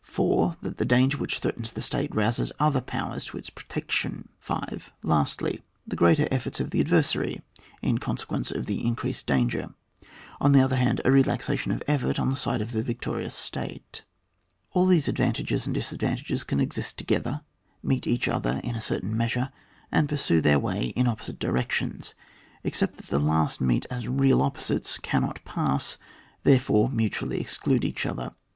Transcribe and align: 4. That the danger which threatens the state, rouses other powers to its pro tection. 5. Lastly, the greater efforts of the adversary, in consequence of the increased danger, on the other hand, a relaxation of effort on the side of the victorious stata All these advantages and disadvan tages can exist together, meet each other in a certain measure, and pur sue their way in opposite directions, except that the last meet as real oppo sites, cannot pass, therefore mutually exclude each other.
4. 0.03 0.57
That 0.63 0.79
the 0.79 0.83
danger 0.83 1.15
which 1.19 1.37
threatens 1.37 1.71
the 1.73 1.81
state, 1.83 2.09
rouses 2.15 2.51
other 2.59 2.81
powers 2.81 3.25
to 3.25 3.37
its 3.37 3.51
pro 3.51 3.65
tection. 3.67 4.25
5. 4.39 4.91
Lastly, 5.03 5.61
the 5.85 5.95
greater 5.95 6.27
efforts 6.31 6.59
of 6.59 6.71
the 6.71 6.81
adversary, 6.81 7.43
in 7.83 7.99
consequence 7.99 8.49
of 8.49 8.65
the 8.65 8.83
increased 8.83 9.27
danger, 9.27 9.75
on 10.39 10.53
the 10.53 10.59
other 10.59 10.77
hand, 10.77 11.01
a 11.05 11.11
relaxation 11.11 11.71
of 11.71 11.83
effort 11.87 12.17
on 12.17 12.31
the 12.31 12.35
side 12.35 12.61
of 12.61 12.71
the 12.71 12.81
victorious 12.81 13.35
stata 13.35 14.01
All 14.71 14.87
these 14.87 15.07
advantages 15.07 15.67
and 15.67 15.75
disadvan 15.75 16.17
tages 16.17 16.43
can 16.43 16.59
exist 16.59 16.97
together, 16.97 17.41
meet 17.83 18.07
each 18.07 18.27
other 18.27 18.59
in 18.63 18.75
a 18.75 18.81
certain 18.81 19.15
measure, 19.15 19.51
and 19.91 20.09
pur 20.09 20.17
sue 20.17 20.41
their 20.41 20.57
way 20.57 20.85
in 20.95 21.05
opposite 21.05 21.37
directions, 21.37 22.15
except 22.63 22.95
that 22.97 23.07
the 23.09 23.19
last 23.19 23.61
meet 23.61 23.85
as 23.91 24.07
real 24.07 24.39
oppo 24.39 24.61
sites, 24.61 24.97
cannot 24.97 25.45
pass, 25.45 25.99
therefore 26.41 26.89
mutually 26.89 27.39
exclude 27.39 27.85
each 27.85 28.07
other. 28.07 28.33